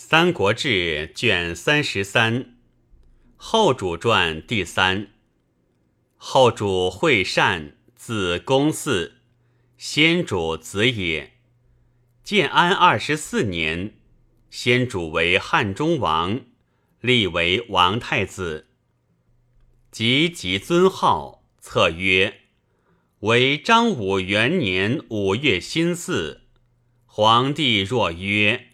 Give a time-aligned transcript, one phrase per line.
[0.00, 2.54] 三国志》卷三十三，
[3.36, 5.08] 后主传第三。
[6.16, 9.14] 后主惠善，字公嗣，
[9.76, 11.32] 先主子也。
[12.22, 13.96] 建安二十四年，
[14.48, 16.42] 先主为汉中王，
[17.00, 18.68] 立为王太子。
[19.90, 22.42] 即即尊号，册曰
[23.26, 26.42] ：“为张武元年五月辛巳。”
[27.04, 28.67] 皇帝若曰。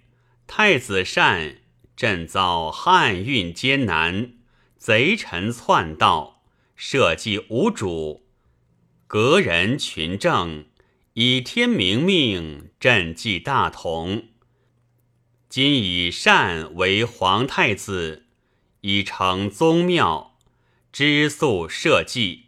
[0.46, 1.56] 太子善，
[1.96, 4.34] 朕遭汉运艰难，
[4.76, 6.42] 贼臣篡道，
[6.76, 8.26] 社稷无主，
[9.06, 10.66] 革人群政，
[11.14, 14.28] 以天明命，朕继大同。
[15.48, 18.26] 今以善为皇太子，
[18.82, 20.36] 以成宗庙，
[20.92, 22.44] 知肃社稷。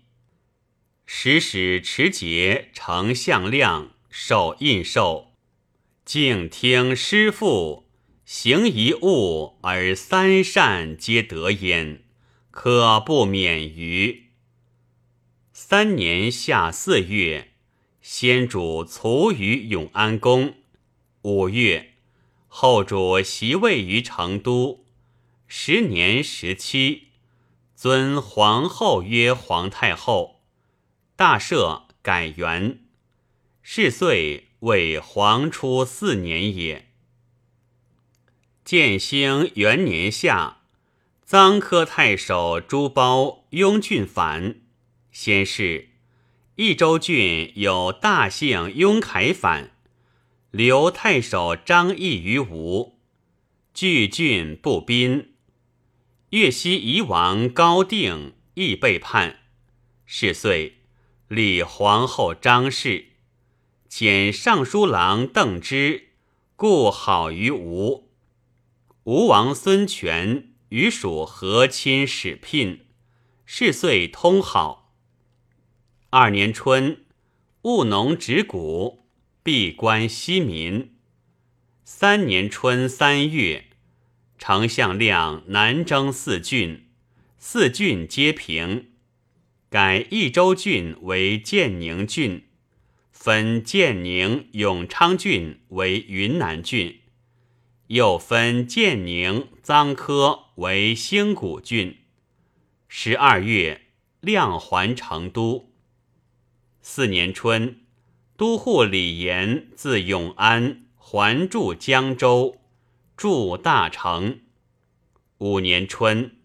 [1.07, 5.33] 时使持节丞相亮受印绶，
[6.05, 7.86] 敬听师父。
[8.27, 12.02] 行一物而三善皆得焉，
[12.51, 14.24] 可不免于。
[15.52, 17.52] 三年夏四月，
[18.02, 20.54] 先主卒于永安宫。
[21.23, 21.93] 五月，
[22.49, 24.85] 后主袭位于成都。
[25.47, 27.10] 时年十七，
[27.77, 30.41] 尊皇后曰皇太后。
[31.15, 32.80] 大赦，改元。
[33.63, 36.87] 是岁为皇初四年也。
[38.67, 40.57] 建兴元年夏，
[41.25, 44.57] 臧科太守朱褒雍郡反。
[45.13, 45.91] 先是，
[46.57, 49.71] 益州郡有大姓雍凯反，
[50.51, 52.99] 留太守张毅于吴，
[53.73, 55.35] 据郡不宾。
[56.31, 59.43] 越西夷王高定亦背叛。
[60.07, 60.79] 是岁，
[61.29, 63.13] 立皇后张氏，
[63.89, 66.09] 遣尚书郎邓芝，
[66.56, 68.06] 故好于吴。
[69.06, 72.87] 吴王孙权与蜀和亲使聘，
[73.44, 74.93] 是岁通好。
[76.10, 77.04] 二年春，
[77.62, 79.04] 务农植谷，
[79.44, 80.97] 闭关息民。
[81.84, 83.66] 三年春三月，
[84.38, 86.88] 丞相亮南征四郡，
[87.38, 88.88] 四郡皆平，
[89.70, 92.42] 改益州郡为建宁郡，
[93.12, 97.02] 分建宁、永昌郡为云南郡。
[97.88, 101.98] 又分建宁、臧科为兴古郡。
[102.88, 103.82] 十二月，
[104.20, 105.72] 亮还成都。
[106.80, 107.82] 四年春，
[108.36, 112.60] 都护李严自永安还驻江州，
[113.16, 114.41] 驻大成。
[115.38, 116.38] 五年春，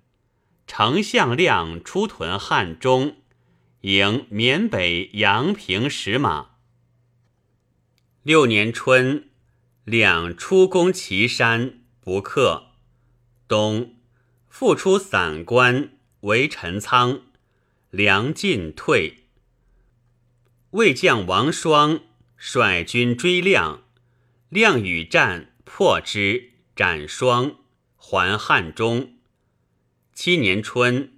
[0.67, 3.15] 丞相亮出屯汉中，
[3.81, 6.51] 迎缅北阳平使马。
[8.21, 9.30] 六年春。
[9.85, 12.73] 两出攻岐山，不克。
[13.47, 13.95] 冬，
[14.47, 17.23] 复出散关，为陈仓。
[17.89, 19.25] 粮尽退。
[20.69, 22.01] 魏将王双
[22.37, 23.83] 率军追亮，
[24.49, 27.57] 亮与战，破之，斩双，
[27.97, 29.15] 还汉中。
[30.13, 31.17] 七年春，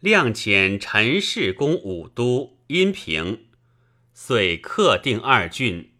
[0.00, 3.46] 亮遣陈氏攻武都、阴平，
[4.12, 5.92] 遂克定二郡。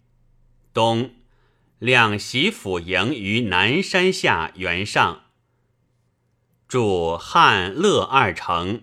[0.74, 1.14] 冬。
[1.80, 5.22] 两袭府营于南山下原上，
[6.68, 8.82] 筑汉乐二城。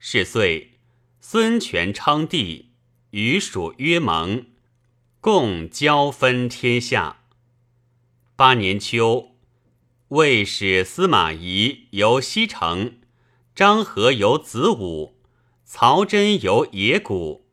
[0.00, 0.80] 是岁，
[1.20, 2.72] 孙权称帝，
[3.10, 4.44] 与蜀约盟，
[5.20, 7.20] 共交分天下。
[8.34, 9.36] 八年秋，
[10.08, 12.98] 魏使司马懿游西城，
[13.54, 15.14] 张合游子午，
[15.64, 17.46] 曹真游野谷，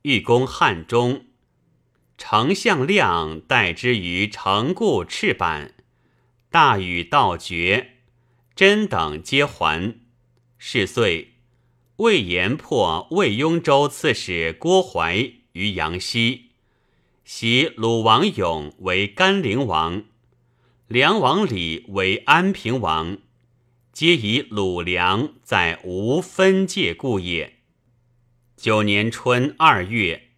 [0.00, 1.26] 欲攻汉中。
[2.16, 5.72] 丞相亮待之于城固赤坂，
[6.48, 7.96] 大禹道绝，
[8.54, 9.96] 真等皆还。
[10.56, 11.34] 是岁，
[11.96, 16.50] 魏延破魏雍州刺史郭淮于阳西，
[17.24, 20.04] 袭鲁王勇为甘陵王，
[20.86, 23.18] 梁王李为安平王，
[23.92, 27.54] 皆以鲁梁在吴分界故也。
[28.56, 30.30] 九年春二月。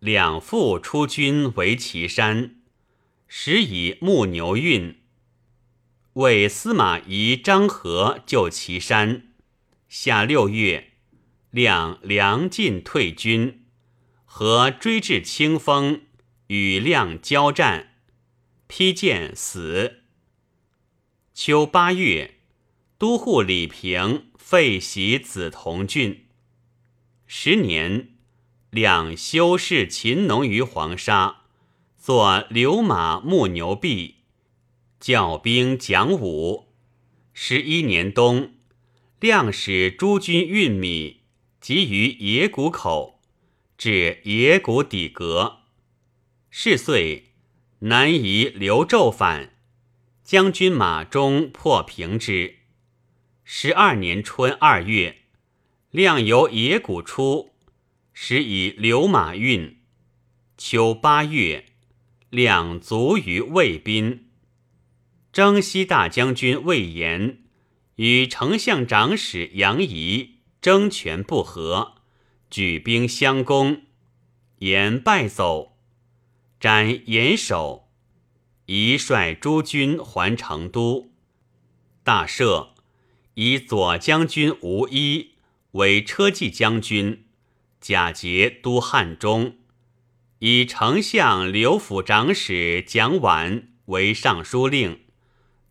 [0.00, 2.56] 两父出军为岐山，
[3.28, 4.98] 时以牧牛运，
[6.14, 9.34] 为司马懿、张合救岐山。
[9.90, 10.92] 夏六月，
[11.50, 13.66] 两梁进退军，
[14.24, 16.00] 和追至清风，
[16.46, 17.96] 与亮交战，
[18.68, 20.04] 披剑死。
[21.34, 22.36] 秋八月，
[22.96, 26.24] 都护李平废袭梓潼郡。
[27.26, 28.16] 十年。
[28.70, 31.42] 两修饰秦农于黄沙，
[31.98, 34.18] 作流马牧牛币，
[35.00, 36.68] 教兵讲武。
[37.32, 38.52] 十一年冬，
[39.18, 41.22] 亮使诸军运米，
[41.60, 43.20] 集于野谷口，
[43.76, 45.62] 至野谷底阁。
[46.48, 47.32] 是岁，
[47.80, 49.56] 南夷刘胄反，
[50.22, 52.58] 将军马忠破平之。
[53.42, 55.22] 十二年春二月，
[55.90, 57.49] 亮由野谷出，
[58.12, 59.78] 时以流马运。
[60.56, 61.66] 秋八月，
[62.28, 64.30] 两卒于魏滨。
[65.32, 67.38] 征西大将军魏延
[67.96, 71.94] 与丞相长史杨仪争权不和，
[72.50, 73.82] 举兵相攻，
[74.58, 75.76] 延败走，
[76.58, 77.88] 斩延首。
[78.66, 81.12] 仪率诸军还成都。
[82.02, 82.70] 大赦。
[83.34, 85.36] 以左将军吴一
[85.70, 87.24] 为车骑将军，
[87.80, 89.56] 假节都汉中；
[90.40, 95.00] 以丞相刘府长史蒋琬为尚书令，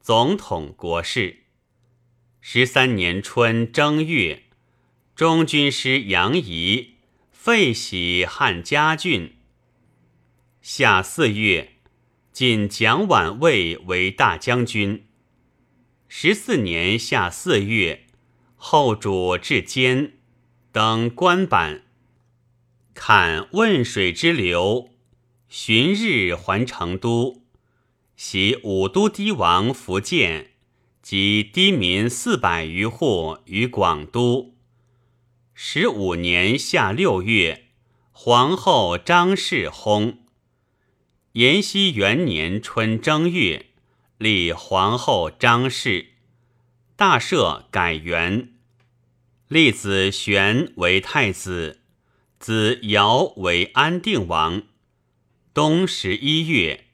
[0.01, 1.43] 总统国事。
[2.41, 4.43] 十三年春正月，
[5.15, 6.95] 中军师杨仪
[7.31, 9.35] 废徙汉家郡。
[10.61, 11.73] 夏四月，
[12.31, 15.05] 晋蒋琬位为大将军。
[16.07, 18.07] 十四年夏四月，
[18.55, 20.13] 后主至监，
[20.71, 21.83] 登官板，
[23.01, 24.89] 看汶水之流，
[25.47, 27.43] 旬日还成都。
[28.17, 30.51] 袭武都堤王福建
[31.01, 34.53] 及堤民四百余户于广都。
[35.53, 37.67] 十五年夏六月，
[38.11, 40.17] 皇后张氏薨。
[41.31, 43.67] 延熙元年春正月。
[44.17, 46.07] 立皇后张氏，
[46.97, 48.55] 大赦改元，
[49.47, 51.78] 立子玄为太子，
[52.39, 54.63] 子尧为安定王。
[55.53, 56.85] 冬十一月，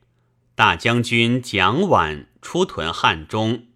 [0.56, 3.68] 大将军蒋琬出屯汉中。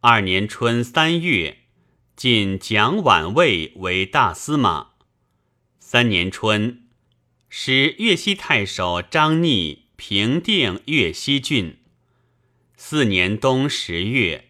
[0.00, 1.58] 二年春三月，
[2.16, 4.92] 晋蒋琬位为大司马。
[5.78, 6.84] 三年春，
[7.50, 11.76] 使越西太守张逆平定越西郡。
[12.78, 14.48] 四年冬十月，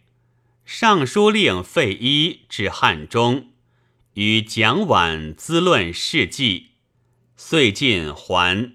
[0.65, 3.49] 尚书令费祎至汉中，
[4.15, 6.71] 与蒋琬咨论事迹，
[7.37, 8.73] 遂进还。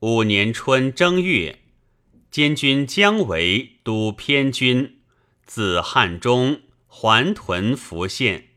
[0.00, 1.60] 五年春正月，
[2.30, 4.98] 监军姜维督偏军，
[5.46, 8.48] 自汉中还屯福县。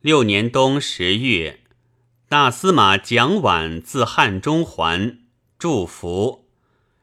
[0.00, 1.60] 六年冬十月，
[2.28, 5.18] 大司马蒋琬自汉中还，
[5.58, 6.48] 祝福。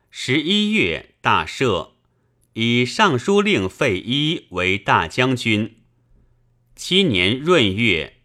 [0.09, 1.89] 十一月，大赦。
[2.53, 5.80] 以尚书令费祎为大将军。
[6.83, 8.21] 七年闰月，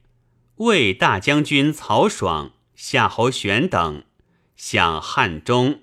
[0.57, 4.05] 魏大将军曹爽、夏侯玄等
[4.57, 5.83] 向汉中。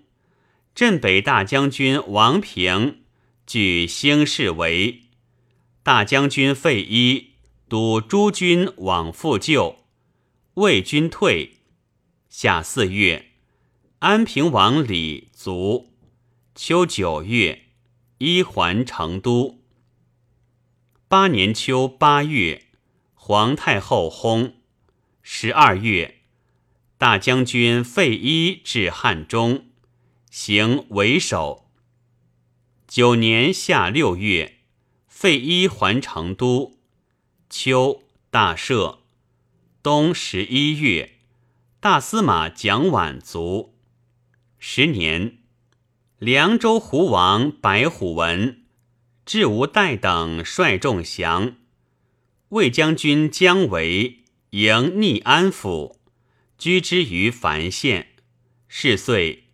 [0.74, 3.04] 镇北大将军王平
[3.46, 5.04] 据兴士为
[5.84, 7.36] 大将军费祎
[7.70, 9.86] 督诸军往复救。
[10.56, 11.60] 魏军退。
[12.28, 13.34] 夏四月，
[14.00, 15.94] 安平王李卒。
[16.56, 17.66] 秋九月。
[18.18, 19.60] 一还成都。
[21.08, 22.63] 八年秋八月，
[23.26, 24.56] 皇太后薨。
[25.22, 26.24] 十二月，
[26.98, 29.68] 大将军费祎至汉中，
[30.30, 31.70] 行为首。
[32.86, 34.58] 九年夏六月，
[35.08, 36.74] 费祎还成都。
[37.50, 38.98] 秋大赦。
[39.82, 41.14] 冬十一月，
[41.80, 43.74] 大司马蒋琬卒。
[44.60, 45.38] 十年。
[46.20, 48.66] 凉州胡王白虎文、
[49.26, 51.56] 智无代等率众降，
[52.54, 56.00] 魏将军姜维迎逆安府，
[56.60, 58.10] 居之于樊县。
[58.68, 59.46] 是岁，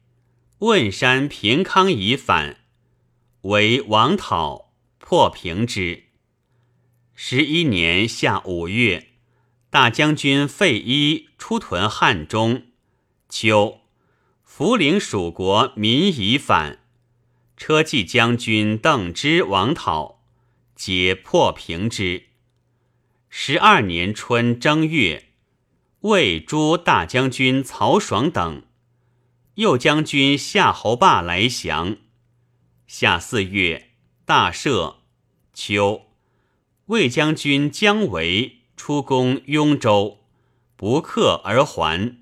[0.60, 2.58] 汶山平康已反，
[3.44, 6.08] 为王讨，破平之。
[7.16, 9.12] 十一年夏五月，
[9.70, 12.64] 大将军费祎出屯汉中。
[13.30, 13.80] 秋。
[14.44, 16.80] 福陵蜀国民已反，
[17.56, 20.22] 车骑将军邓芝王讨，
[20.76, 22.26] 皆破平之。
[23.32, 25.30] 十二年春正月，
[26.02, 28.64] 魏诸大将军曹爽等，
[29.54, 31.98] 右将军夏侯霸来降。
[32.88, 33.92] 夏四月，
[34.26, 34.96] 大赦。
[35.54, 36.08] 秋，
[36.88, 40.22] 魏将军姜维出攻雍州，
[40.76, 42.18] 不克而还。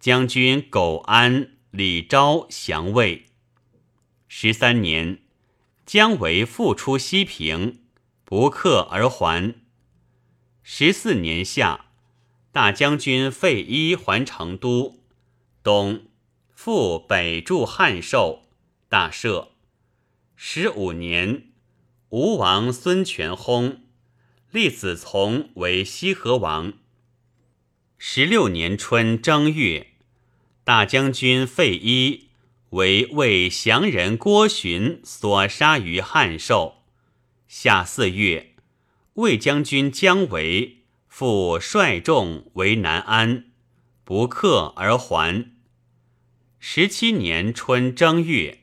[0.00, 3.26] 将军苟安、李昭降魏。
[4.26, 5.18] 十三年，
[5.86, 7.84] 姜维复出西平，
[8.24, 9.54] 不克而还。
[10.62, 11.86] 十四年夏，
[12.52, 15.00] 大将军费祎还成都。
[15.62, 16.06] 冬，
[16.52, 18.42] 复北驻汉寿，
[18.88, 19.48] 大赦。
[20.36, 21.48] 十五年，
[22.10, 23.78] 吴王孙权薨，
[24.50, 26.74] 立子从为西河王。
[27.98, 29.88] 十六年春正月，
[30.64, 32.30] 大将军费祎
[32.70, 36.82] 为魏降人郭循所杀于汉寿。
[37.46, 38.49] 夏四月，
[39.20, 43.50] 魏将军姜维复率众为南安，
[44.02, 45.52] 不克而还。
[46.58, 48.60] 十七年春正月。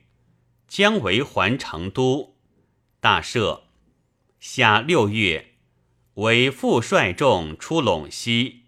[0.67, 2.35] 姜维还成都，
[2.99, 3.61] 大赦。
[4.39, 5.53] 夏六月，
[6.15, 8.63] 为副率众出陇西。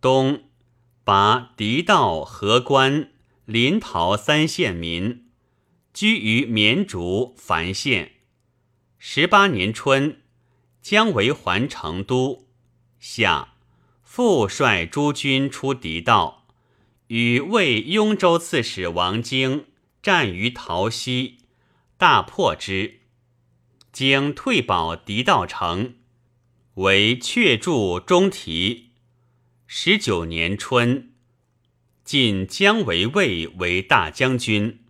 [0.00, 0.44] 冬，
[1.04, 3.10] 拔狄道、河关、
[3.44, 5.26] 临洮三县民，
[5.92, 8.12] 居于绵竹、樊县。
[8.98, 10.19] 十八年春，
[10.82, 12.48] 姜维还成都。
[12.98, 13.54] 夏，
[14.02, 16.46] 复率诸军出狄道，
[17.08, 19.66] 与魏雍州刺史王经。
[20.02, 21.40] 战于陶溪，
[21.98, 23.00] 大破之。
[23.92, 25.96] 经退保狄道城，
[26.76, 28.92] 为阙筑中提。
[29.66, 31.12] 十九年春，
[32.02, 34.84] 晋姜维魏为大将军，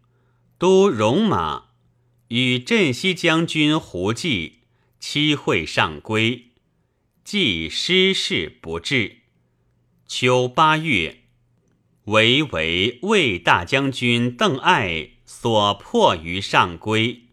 [0.59, 1.71] 都戎马，
[2.29, 4.60] 与镇西将军胡济
[5.01, 6.51] 期会上归，
[7.25, 9.17] 既失事不至。
[10.07, 11.17] 秋八月。
[12.05, 17.25] 为为魏大将军邓艾所破于上归，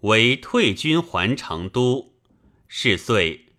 [0.00, 2.14] 为退军还成都。
[2.66, 3.52] 是岁，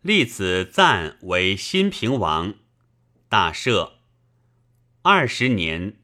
[0.00, 2.54] 立子赞为新平王，
[3.28, 3.92] 大赦。
[5.02, 5.98] 二十年，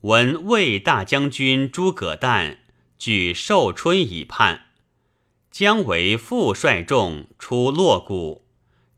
[0.00, 2.60] 闻魏大将军诸葛诞
[2.98, 4.69] 据寿春以叛，
[5.50, 8.46] 姜维复率众出洛谷，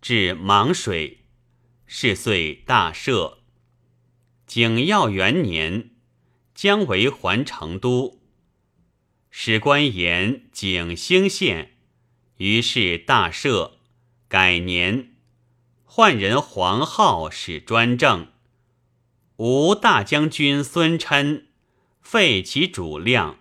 [0.03, 1.21] 至芒水。
[1.87, 3.39] 是岁，大赦。
[4.47, 5.91] 景耀元年，
[6.55, 8.21] 姜维还成都，
[9.31, 11.73] 史官言景兴县，
[12.37, 13.73] 于是大赦，
[14.29, 15.15] 改年，
[15.85, 18.29] 换人黄皓使专政。
[19.37, 21.49] 吴大将军孙琛
[22.01, 23.41] 废其主量，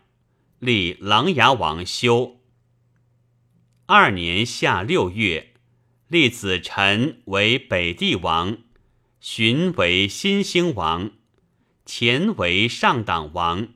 [0.59, 2.40] 立琅琊王修。
[3.93, 5.51] 二年夏六月，
[6.07, 8.59] 立子臣为北帝王。
[9.19, 11.11] 荀为新兴王，
[11.85, 13.67] 前为上党王。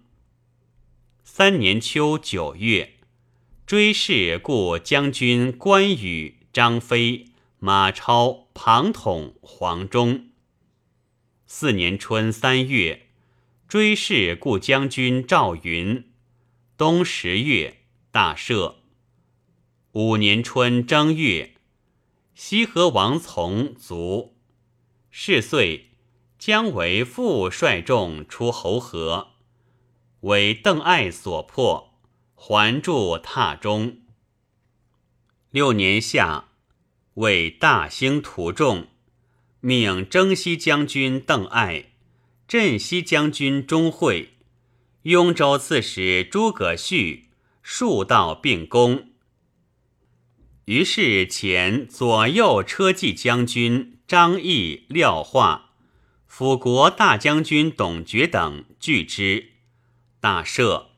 [1.25, 2.93] 三年秋九月，
[3.65, 7.25] 追谥故将军关羽、张飞、
[7.59, 10.29] 马超、庞统、黄忠。
[11.45, 13.07] 四年春三月，
[13.67, 16.05] 追谥故将军赵云。
[16.77, 17.81] 冬十月，
[18.11, 18.75] 大赦。
[19.97, 21.53] 五年春正月，
[22.33, 24.35] 西河王从卒。
[25.09, 25.91] 是岁，
[26.37, 29.29] 姜维复率众出侯河，
[30.19, 31.93] 为邓艾所破，
[32.35, 33.99] 还驻榻中。
[35.51, 36.49] 六年夏，
[37.13, 38.87] 为大兴屠众，
[39.61, 41.93] 命征西将军邓艾、
[42.49, 44.33] 镇西将军钟会、
[45.03, 47.29] 雍州刺史诸葛绪
[47.63, 49.11] 数道并攻。
[50.65, 53.93] 于是遣左右车骑将军。
[54.07, 55.71] 张毅、廖化、
[56.27, 59.53] 辅国大将军董厥等拒之，
[60.19, 60.89] 大赦，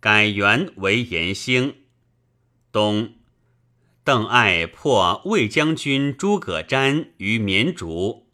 [0.00, 1.74] 改元为延兴。
[2.72, 3.12] 冬，
[4.02, 8.26] 邓艾破魏将军诸葛瞻于绵竹，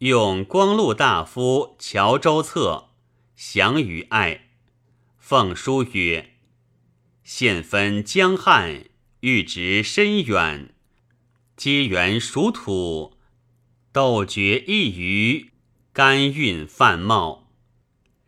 [0.00, 2.90] 用光禄大夫乔州策
[3.34, 4.50] 降于艾，
[5.18, 6.34] 奉书曰
[7.24, 8.84] ：“现分江汉，
[9.20, 10.70] 欲直深远，
[11.56, 13.14] 皆原属土。”
[13.90, 15.50] 斗绝一隅，
[15.92, 17.50] 甘运泛茂，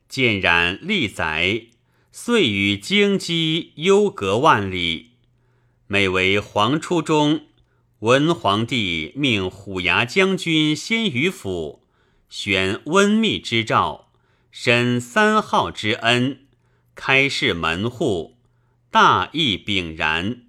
[0.08, 1.66] 渐染历载，
[2.10, 5.10] 遂与荆棘幽隔万里。
[5.86, 7.42] 每为皇初中，
[8.00, 11.84] 文皇帝命虎牙将军先于府，
[12.28, 14.08] 选温密之诏，
[14.50, 16.46] 申三号之恩，
[16.96, 18.38] 开示门户，
[18.90, 20.46] 大义炳然。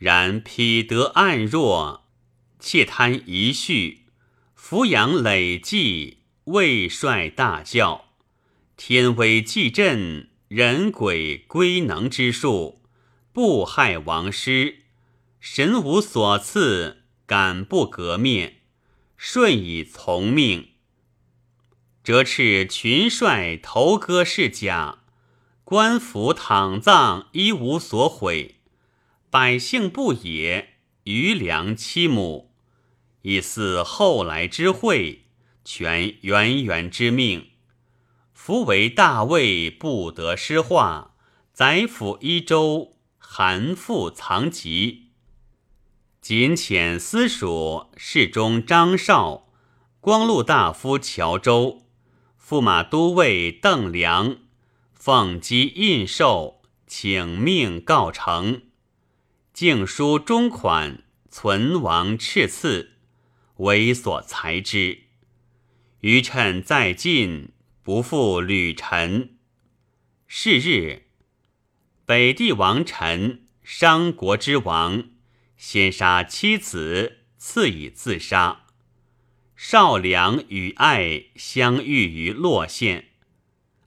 [0.00, 2.06] 然匹得暗弱，
[2.58, 4.06] 窃贪遗绪。
[4.54, 8.06] 扶养累计，未率大教，
[8.78, 12.80] 天威既震，人鬼归能之术，
[13.34, 14.84] 不害王师，
[15.38, 18.62] 神无所赐，敢不革灭？
[19.18, 20.68] 顺以从命，
[22.02, 25.00] 折斥群帅头戈是甲，
[25.62, 28.59] 官服躺葬，一无所毁。
[29.30, 30.70] 百姓不也，
[31.04, 32.50] 余粮七亩。
[33.22, 35.26] 以似后来之惠，
[35.64, 37.50] 全源源之命。
[38.32, 41.14] 夫为大魏不得失化，
[41.52, 45.10] 宰府一州韩复藏疾。
[46.20, 49.48] 仅遣司属侍中张绍、
[50.00, 51.82] 光禄大夫乔州、
[52.42, 54.38] 驸马都尉邓良，
[54.92, 56.56] 奉机印绶，
[56.88, 58.62] 请命告成。
[59.60, 62.92] 敬书中款，存亡敕赐，
[63.56, 65.00] 为所裁之。
[66.00, 67.50] 余趁在晋，
[67.82, 69.36] 不复履陈。
[70.26, 71.02] 是日，
[72.06, 75.10] 北帝王臣，商国之王，
[75.58, 78.64] 先杀妻子，次以自杀。
[79.54, 83.10] 少良与爱相遇于洛县，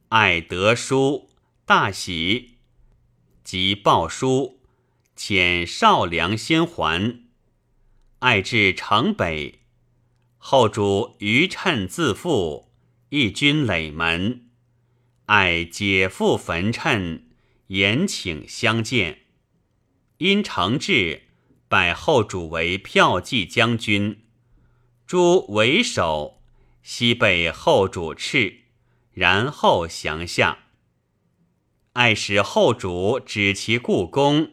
[0.10, 1.32] 爱得书，
[1.66, 2.60] 大喜，
[3.44, 4.60] 即报书，
[5.16, 7.22] 遣少良先还。
[8.20, 9.60] 爱至城北，
[10.38, 12.72] 后主余趁自负，
[13.10, 14.50] 一军垒门。
[15.26, 17.30] 爱解父焚趁，
[17.68, 19.20] 言请相见。
[20.18, 21.24] 因承制，
[21.68, 24.26] 拜后主为骠骑将军，
[25.06, 26.42] 诸为首，
[26.82, 28.60] 西被后主敕，
[29.12, 30.60] 然后降下。
[31.94, 34.52] 爱使后主指其故宫，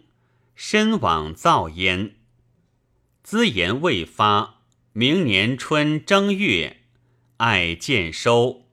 [0.63, 2.17] 身往造焉。
[3.23, 4.61] 资言未发，
[4.93, 6.83] 明年春正月，
[7.39, 8.67] 爱见收。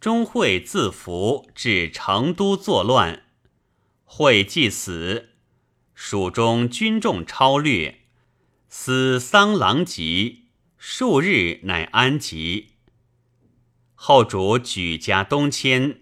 [0.00, 3.22] 钟会自服至成都作乱，
[4.02, 5.28] 会既死，
[5.94, 8.00] 蜀中军众超略，
[8.68, 10.38] 死丧狼藉，
[10.76, 12.72] 数日乃安疾。
[13.94, 16.00] 后主举家东迁，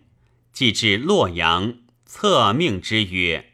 [0.50, 3.50] 即至洛阳，册命之曰：“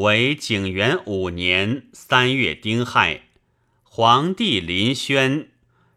[0.00, 3.24] 为景元五年三月丁亥，
[3.82, 5.50] 皇帝临轩，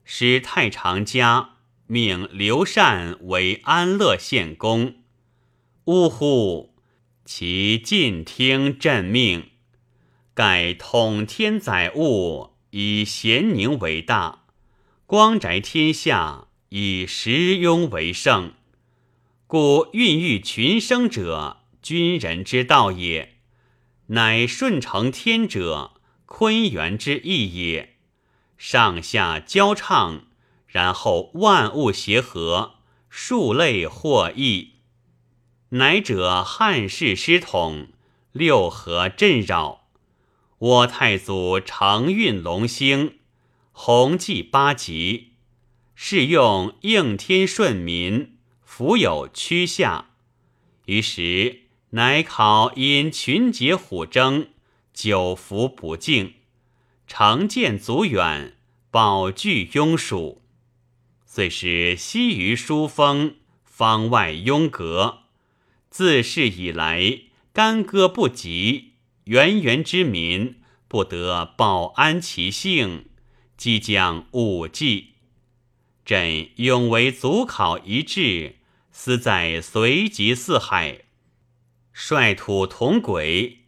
[0.03, 1.51] 使太常家。”
[1.88, 4.95] 命刘禅为安乐县公。
[5.86, 6.74] 呜呼！
[7.24, 9.51] 其尽听朕命，
[10.33, 14.45] 盖统天载物，以咸宁为大；
[15.06, 18.54] 光宅天下，以时雍为盛。
[19.47, 23.33] 故孕育群生者，君人之道也；
[24.07, 25.93] 乃顺承天者，
[26.25, 27.95] 坤元之意也。
[28.57, 30.25] 上下交畅。
[30.67, 34.77] 然后万物协和，数类获益，
[35.69, 37.89] 乃者汉室师统，
[38.31, 39.87] 六合震扰。
[40.57, 43.19] 我太祖承运龙兴，
[43.71, 45.33] 弘济八极，
[45.93, 50.09] 是用应天顺民，福有趋下。
[50.85, 51.62] 于是
[51.95, 54.47] 乃考因群结虎争，
[54.95, 56.34] 久服不敬，
[57.06, 58.56] 常见足远，
[58.89, 60.41] 保具庸属。
[61.27, 65.19] 遂使西于书风，方外拥隔。
[65.91, 67.19] 自是以来，
[67.53, 68.93] 干戈不及，
[69.25, 73.06] 源源之民不得保安其性，
[73.56, 75.10] 即将武计。
[76.03, 78.56] 朕永为祖考一致，
[78.91, 81.01] 思在随即四海，
[81.93, 83.60] 率土同轨，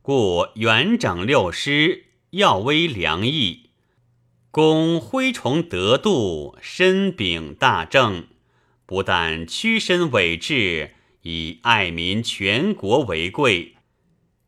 [0.00, 3.68] 故元整六师，耀威良义。
[4.50, 8.28] 公恢崇德度，身秉大政，
[8.86, 13.74] 不但屈身委志，以爱民全国为贵，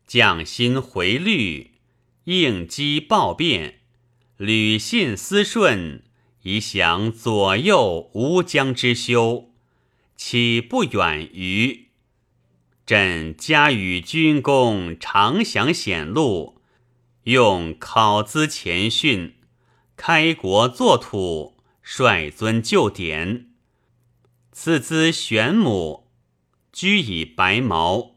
[0.07, 1.73] 匠心回律，
[2.23, 3.81] 应机报变，
[4.37, 6.01] 履信思顺，
[6.41, 9.51] 以享左右吴江之休，
[10.15, 11.86] 岂不远于？
[12.87, 16.61] 朕加与军功，常享显禄，
[17.23, 19.35] 用考资前训。
[19.97, 23.49] 开国作土，率尊就典，
[24.53, 26.07] 赐资玄母，
[26.71, 28.15] 居以白毛，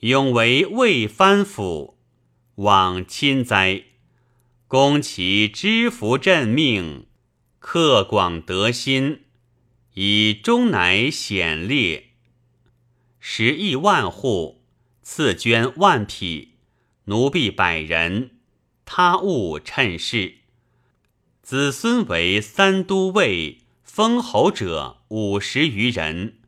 [0.00, 1.96] 永为魏藩府，
[2.56, 3.84] 往亲哉！
[4.66, 7.06] 攻其知福朕命，
[7.60, 9.20] 克广德心，
[9.94, 12.07] 以终乃显烈。
[13.30, 14.62] 十亿万户，
[15.02, 16.54] 赐捐万匹，
[17.04, 18.30] 奴婢百人，
[18.86, 20.38] 他物趁势。
[21.42, 26.38] 子孙为三都尉、封侯者五十余人。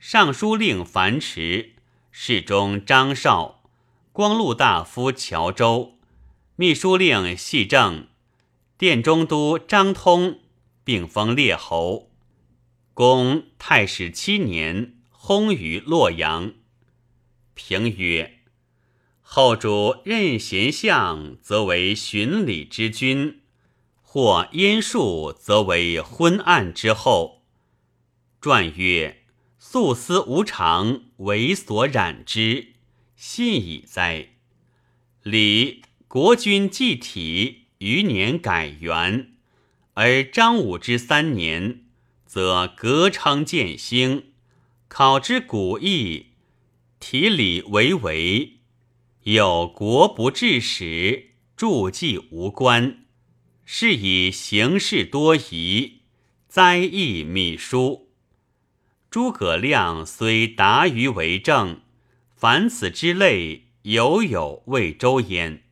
[0.00, 1.74] 尚书令樊迟、
[2.10, 3.62] 侍中张绍、
[4.10, 5.96] 光禄大夫乔州、
[6.56, 8.08] 秘书令系正、
[8.76, 10.40] 殿中都张通，
[10.82, 12.10] 并封列侯。
[12.94, 14.96] 公太史七年，
[15.30, 16.54] 薨于洛阳。
[17.54, 18.40] 评曰：
[19.20, 23.38] 后主任贤相，则为循礼之君。
[24.02, 27.44] 或燕术，则为昏暗之后。
[28.40, 29.22] 传曰：
[29.56, 32.72] 素思无常为所染之，
[33.14, 34.30] 信矣哉！
[35.22, 39.34] 李国君继体，余年改元，
[39.94, 41.84] 而张武之三年，
[42.26, 44.29] 则革昌建兴，
[44.92, 46.32] 考之古义，
[46.98, 48.58] 体理为为，
[49.22, 53.04] 有国不治史，注记无关，
[53.64, 56.00] 是以形事多疑，
[56.48, 58.10] 灾异秘书。
[59.08, 61.82] 诸葛亮虽达于为政，
[62.34, 65.62] 凡此之类，犹有魏周焉。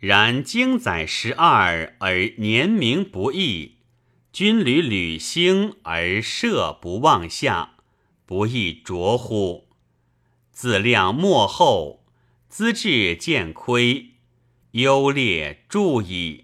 [0.00, 3.76] 然经载十二而年名不易，
[4.32, 7.73] 军旅履兴而射不忘下，
[8.26, 9.68] 不亦浊乎？
[10.50, 12.04] 自量末后，
[12.48, 14.12] 资质渐亏，
[14.72, 16.43] 优劣著矣。